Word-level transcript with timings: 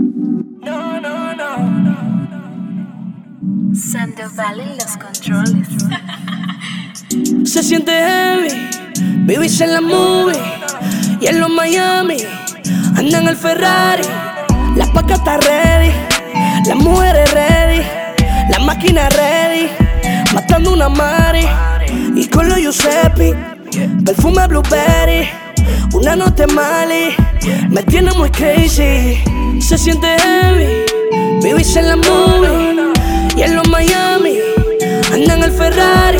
No, 0.00 0.98
no, 0.98 1.34
no. 1.34 1.50
Sandoval 3.74 4.60
en 4.60 4.78
los 4.78 4.96
controles. 4.96 5.68
Se 7.50 7.62
siente 7.62 7.92
heavy, 7.92 8.48
vivís 9.26 9.60
en 9.60 9.74
la 9.74 9.82
movie 9.82 10.40
y 11.20 11.26
en 11.26 11.38
los 11.40 11.50
Miami 11.50 12.16
andan 12.96 13.28
el 13.28 13.36
Ferrari. 13.36 14.04
La 14.76 14.86
paca 14.92 15.14
está 15.14 15.36
ready, 15.36 15.92
las 16.66 16.76
mujeres 16.76 17.30
ready, 17.32 17.82
la 18.50 18.58
máquina 18.60 19.08
ready, 19.10 19.68
matando 20.32 20.72
una 20.72 20.88
Mari 20.88 21.46
y 22.14 22.26
con 22.28 22.48
los 22.48 22.58
Giuseppe, 22.58 23.34
perfume 24.04 24.46
blueberry, 24.46 25.28
una 25.92 26.16
nota 26.16 26.46
Mali, 26.46 27.14
me 27.68 27.82
tiene 27.82 28.12
muy 28.12 28.30
crazy. 28.30 29.18
Se 29.60 29.78
siente 29.78 30.08
heavy, 30.18 30.66
vivís 31.42 31.76
en 31.76 31.88
la 31.88 31.96
movie 31.96 32.92
y 33.36 33.42
en 33.42 33.54
los 33.54 33.68
Miami 33.68 34.38
andan 35.12 35.44
el 35.44 35.52
Ferrari. 35.52 36.18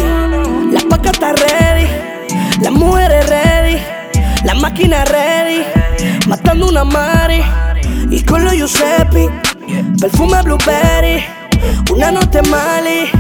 La 0.71 0.81
paca 0.89 1.11
está 1.11 1.33
ready, 1.33 1.89
las 2.63 2.73
mujeres 2.73 3.29
ready, 3.29 3.79
la 4.45 4.55
máquina 4.55 5.05
ready, 5.05 5.65
matando 6.29 6.69
una 6.69 6.85
Mari. 6.85 7.43
Y 8.11 8.23
con 8.23 8.45
los 8.45 8.55
Giuseppe, 8.55 9.29
perfume 10.01 10.43
blueberry, 10.43 11.25
una 11.91 12.13
nota 12.13 12.43
Mali, 12.43 13.11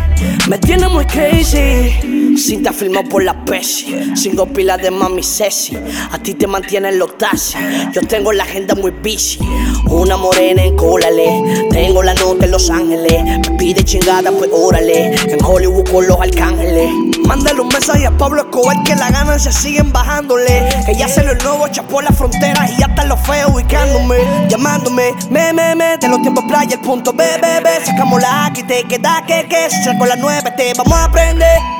me 0.48 0.59
tiene 0.59 0.89
muy 0.89 1.06
crazy. 1.06 2.20
Cinta 2.41 2.73
filmado 2.73 3.07
por 3.09 3.23
la 3.23 3.45
Pepsi, 3.45 4.12
cinco 4.17 4.47
pilas 4.47 4.81
de 4.81 4.91
mami 4.91 5.23
Ceci, 5.23 5.77
a 6.11 6.19
ti 6.19 6.35
te 6.35 6.47
mantienen 6.47 6.98
los 6.98 7.19
taxis, 7.19 7.57
yo 7.93 8.01
tengo 8.01 8.33
la 8.33 8.45
agenda 8.45 8.75
muy 8.75 8.91
busy, 8.91 9.39
una 9.87 10.17
morena 10.17 10.65
en 10.65 10.75
cólale, 10.75 11.69
tengo 11.71 12.03
la 12.03 12.15
nota 12.15 12.47
en 12.47 12.51
Los 12.51 12.71
Ángeles, 12.71 13.23
me 13.25 13.57
pide 13.59 13.84
chingada 13.84 14.33
pues 14.33 14.51
órale, 14.53 15.14
en 15.14 15.45
Hollywood 15.45 15.91
con 15.91 16.09
los 16.09 16.19
arcángeles. 16.19 16.91
Mándale 17.27 17.61
un 17.61 17.69
mensaje 17.69 18.06
a 18.06 18.11
Pablo 18.17 18.41
Escobar 18.42 18.83
que 18.83 18.97
la 18.97 19.11
ganancia 19.11 19.53
siguen 19.53 19.92
bajándole. 19.92 20.69
Que 20.84 20.97
ya 20.97 21.07
se 21.07 21.23
lo 21.23 21.33
nuevo, 21.36 21.69
chapó 21.69 22.03
las 22.03 22.17
fronteras 22.17 22.73
y 22.73 22.81
ya 22.81 22.86
están 22.86 23.09
los 23.09 23.20
feos 23.20 23.53
ubicándome, 23.55 24.17
llamándome. 24.48 25.14
Me, 25.31 25.53
me, 25.53 25.77
me, 25.77 25.97
de 25.98 26.09
los 26.09 26.20
tiempos 26.23 26.45
playa, 26.48 26.75
el 26.75 26.81
punto 26.81 27.12
B, 27.12 27.25
B. 27.41 27.86
Sacamos 27.86 28.20
la 28.20 28.47
A 28.47 28.53
y 28.57 28.64
te 28.64 28.83
queda 28.83 29.23
que, 29.29 29.47
que. 29.48 29.70
Si 29.70 29.84
saco 29.84 30.07
la 30.07 30.17
nueve, 30.17 30.53
te 30.57 30.73
vamos 30.75 30.92
a 30.92 31.05
aprender. 31.05 31.80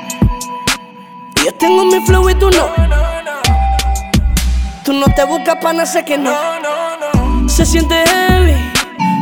Yo 1.45 1.53
tengo 1.55 1.85
mi 1.85 2.01
flow 2.07 2.29
y 2.29 2.35
tú 2.35 2.51
no. 2.51 2.69
Tú 4.85 4.93
no 4.93 5.07
te 5.15 5.25
buscas 5.25 5.57
pana, 5.57 5.87
sé 5.87 6.05
que 6.05 6.19
no. 6.19 6.33
Se 7.49 7.65
siente 7.65 7.95
heavy, 7.95 8.55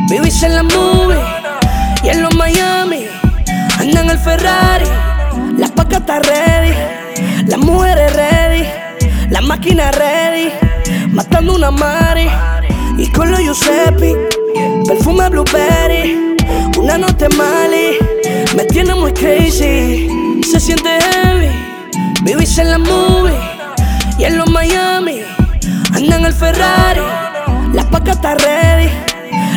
vivís 0.09 0.43
en 0.43 0.55
la 0.55 0.63
movie 0.63 1.19
y 2.03 2.09
en 2.09 2.21
los 2.21 2.33
Miami 2.35 3.07
andan 3.79 4.09
el 4.09 4.19
Ferrari. 4.19 4.85
La 5.57 5.67
paca 5.67 5.97
está 5.97 6.19
ready, 6.19 6.73
las 7.47 7.59
mujeres 7.59 8.13
ready, 8.13 8.65
la 9.29 9.41
máquina 9.41 9.91
ready, 9.91 10.51
matando 11.11 11.55
una 11.55 11.71
Mari 11.71 12.29
y 12.97 13.07
con 13.11 13.31
los 13.31 13.39
Giuseppe, 13.39 14.15
perfume 14.87 15.29
blueberry, 15.29 16.35
una 16.77 16.97
nota 16.97 17.27
Mali, 17.29 17.97
me 18.55 18.65
tiene 18.65 18.93
muy 18.95 19.13
crazy. 19.13 20.09
Se 20.49 20.59
siente 20.59 20.89
heavy, 20.89 21.28
en 22.57 22.71
la 22.71 22.77
movie 22.79 23.37
y 24.17 24.23
en 24.23 24.37
los 24.37 24.49
Miami 24.49 25.21
andan 25.93 26.25
el 26.25 26.33
Ferrari. 26.33 27.01
La 27.73 27.83
paca 27.83 28.11
está 28.11 28.33
ready, 28.33 28.89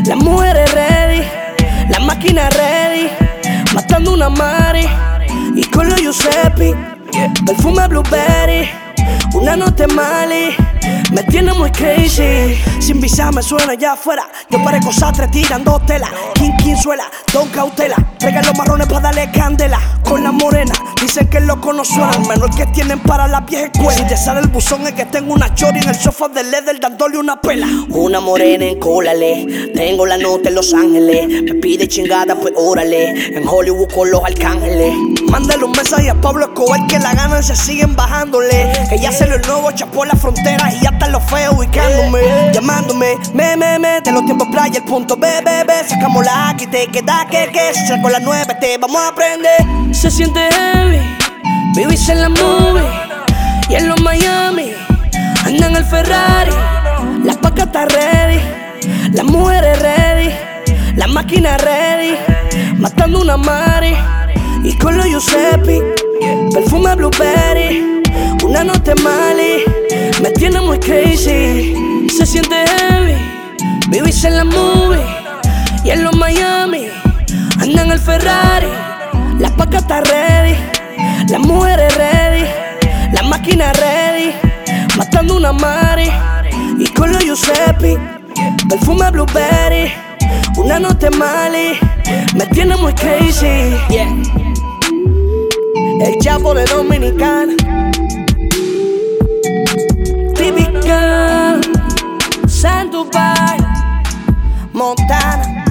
las 0.04 0.18
mujeres 0.18 0.70
ready, 0.72 1.22
la 1.88 2.00
máquina 2.00 2.50
ready, 2.50 3.08
matando 3.72 4.12
una 4.12 4.28
Mari 4.28 4.86
y 5.54 5.64
con 5.64 5.88
los 5.88 6.00
Giuseppe, 6.00 6.76
perfume 7.46 7.88
blueberry, 7.88 8.68
una 9.32 9.56
nota 9.56 9.86
Mali, 9.88 10.54
me 11.12 11.22
tiene 11.24 11.54
muy 11.54 11.70
crazy. 11.70 12.60
Sin 12.78 13.00
visa 13.00 13.32
me 13.32 13.42
suena 13.42 13.72
allá 13.72 13.92
afuera, 13.92 14.28
yo 14.50 14.62
parezco 14.62 14.92
sastre 14.92 15.28
tirando 15.28 15.80
tela, 15.86 16.08
King 16.34 16.56
King 16.58 16.76
suela, 16.76 17.04
Don 17.32 17.48
Cautela, 17.48 17.96
traigan 18.18 18.44
los 18.44 18.56
marrones 18.58 18.86
para 18.86 19.00
darle 19.00 19.30
candela, 19.30 19.80
con 20.04 20.22
la 20.22 20.30
que 21.82 21.88
no 21.98 22.10
suenan, 22.10 22.28
menor 22.28 22.54
que 22.54 22.66
tienen 22.66 23.00
para 23.00 23.26
la 23.28 23.40
vieja 23.40 23.66
escuela. 23.66 23.92
Si 23.92 24.04
te 24.04 24.16
sale 24.16 24.40
el 24.40 24.48
buzón 24.48 24.86
es 24.86 24.92
que 24.92 25.04
tengo 25.06 25.34
una 25.34 25.54
chori 25.54 25.80
en 25.80 25.88
el 25.88 25.94
sofá 25.94 26.28
de 26.28 26.44
leather 26.44 26.78
dándole 26.80 27.18
una 27.18 27.40
pela. 27.40 27.66
Una 27.90 28.20
morena 28.20 28.64
en 28.64 28.78
cólale, 28.78 29.70
tengo 29.74 30.06
la 30.06 30.16
nota 30.16 30.48
en 30.48 30.54
Los 30.54 30.72
Ángeles, 30.74 31.42
me 31.42 31.54
pide 31.54 31.88
chingada 31.88 32.34
pues 32.34 32.52
órale, 32.56 33.36
en 33.36 33.46
Hollywood 33.46 33.88
con 33.92 34.10
los 34.10 34.22
arcángeles. 34.24 34.94
Mándale 35.30 35.64
un 35.64 35.72
mensaje 35.72 36.10
a 36.10 36.20
Pablo 36.20 36.46
Escobar 36.46 36.86
que 36.86 36.98
la 36.98 37.14
ganancia 37.14 37.54
siguen 37.54 37.94
bajándole, 37.96 38.72
que 38.88 38.98
ya 38.98 39.12
se 39.12 39.26
lo 39.26 39.38
nuevo, 39.38 39.70
chapó 39.72 40.04
las 40.04 40.20
fronteras 40.20 40.74
y 40.74 40.80
ya 40.82 40.90
están 40.90 41.12
los 41.12 41.22
feos 41.24 41.54
ubicándome, 41.56 42.20
llamándome, 42.52 43.18
me, 43.32 43.56
me, 43.56 43.78
me, 43.78 44.00
de 44.00 44.12
los 44.12 44.24
tiempos 44.24 44.48
playa, 44.48 44.78
el 44.78 44.84
punto 44.84 45.16
B, 45.16 45.28
B, 45.44 45.64
B, 45.64 45.72
sacamos 45.88 46.24
la 46.24 46.50
A 46.50 46.56
y 46.58 46.66
te 46.66 46.86
queda 46.88 47.26
que, 47.30 47.50
que, 47.50 47.74
si 47.74 47.86
saco 47.86 48.08
la 48.08 48.20
nueve 48.20 48.54
te 48.60 48.78
vamos 48.78 49.00
a 49.00 49.08
aprender. 49.08 49.60
Se 49.92 50.10
siente 50.10 50.40
heavy, 50.40 50.98
vivís 51.74 52.08
en 52.08 52.20
la 52.20 52.28
movie 52.28 52.82
y 53.68 53.74
en 53.74 53.88
los 53.88 54.00
Miami 54.00 54.72
andan 55.44 55.76
el 55.76 55.84
Ferrari, 55.84 56.52
la 57.24 57.34
paca 57.34 57.64
está 57.64 57.86
ready, 57.86 58.40
las 59.12 59.24
mujeres 59.24 59.78
ready, 59.80 60.30
la 60.96 61.06
máquina 61.06 61.56
ready, 61.58 62.16
matando 62.78 63.20
una 63.20 63.36
Mari. 63.36 63.94
Y 64.64 64.74
con 64.74 64.96
los 64.96 65.06
Giuseppe, 65.06 65.82
perfume 66.54 66.94
blueberry, 66.94 68.02
una 68.44 68.62
nota 68.62 68.94
Mali, 69.02 69.64
me 70.22 70.30
tiene 70.30 70.60
muy 70.60 70.78
crazy. 70.78 71.74
Se 72.16 72.24
siente 72.26 72.54
heavy, 72.54 73.16
vivís 73.88 74.22
en 74.24 74.36
la 74.36 74.44
movie 74.44 75.02
y 75.84 75.90
en 75.90 76.04
los 76.04 76.14
Miami 76.16 76.86
andan 77.58 77.90
el 77.90 77.98
Ferrari, 77.98 78.68
la 79.40 79.50
paca 79.56 79.78
está 79.78 80.00
ready, 80.02 80.54
las 81.28 81.40
mujeres 81.40 81.94
ready, 81.96 82.44
la 83.12 83.22
máquina 83.22 83.72
ready, 83.72 84.32
matando 84.96 85.36
una 85.36 85.52
Mari 85.52 86.10
y 86.78 86.86
con 86.92 87.12
los 87.12 87.24
Giuseppe, 87.24 87.98
perfume 88.68 89.10
blueberry, 89.10 89.92
una 90.56 90.78
nota 90.78 91.10
Mali, 91.10 91.78
me 92.34 92.46
tiene 92.46 92.76
muy 92.76 92.92
crazy. 92.94 93.76
Yeah. 93.88 94.08
El 96.00 96.18
chavo 96.20 96.54
de 96.54 96.64
Dominicana. 96.64 97.54
Típica 100.34 101.60
San 102.48 102.90
Dubai 102.90 103.58
Montana 104.72 105.64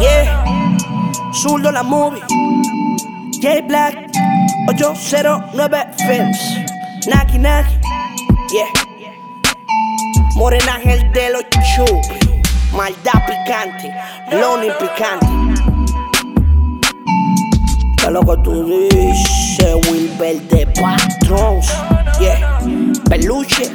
Yeah 0.00 0.44
Zurdo 1.32 1.72
la 1.72 1.82
movie 1.82 2.20
J 3.40 3.62
Black 3.62 3.94
809 4.68 5.86
Films 6.06 6.38
Naki 7.06 7.38
Naki 7.38 7.74
Yeah 8.52 8.68
Morena 10.36 10.74
Ángel 10.74 11.10
de 11.12 11.30
los 11.30 11.42
chupes 11.74 12.28
Maldad 12.72 13.26
picante 13.26 13.92
Lonely 14.32 14.70
picante 14.78 15.26
¿Qué 18.00 18.06
es 18.06 18.12
lo 18.12 18.20
que 18.22 18.36
tú 18.42 18.64
dices, 18.64 19.74
Wilber 19.90 20.40
de 20.48 20.66
Patrons? 20.68 21.70
Yeah, 22.18 22.58
peluche 23.10 23.70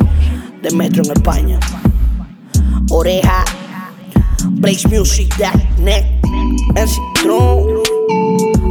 de 0.63 0.71
Metro 0.71 1.03
en 1.03 1.11
España. 1.11 1.59
Oreja, 2.89 3.45
BlazeMusic.net, 4.49 6.05
en 6.75 6.87
Citron, 6.87 7.83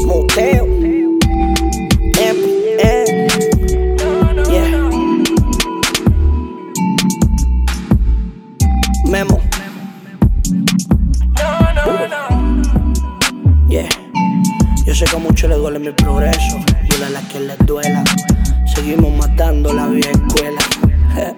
Moteo, 0.07 0.67
Yo 14.95 14.99
sé 14.99 15.07
que 15.07 15.17
a 15.17 15.19
muchos 15.19 15.51
les 15.51 15.59
duele 15.59 15.81
mi 15.81 15.91
progreso, 15.91 16.57
y 16.89 17.03
a 17.03 17.11
las 17.11 17.25
que 17.25 17.41
les 17.41 17.59
duela. 17.67 18.05
Seguimos 18.65 19.11
matando 19.11 19.73
la 19.73 19.89
vieja 19.89 20.13
escuela. 20.13 20.61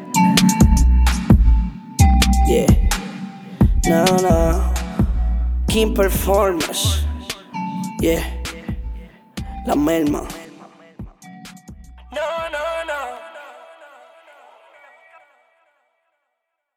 yeah. 2.47 2.67
No, 3.89 4.05
no. 4.19 4.75
King 5.69 5.95
Performance. 5.95 7.07
Yeah. 8.03 8.23
La 9.65 9.75
Melma. 9.75 10.25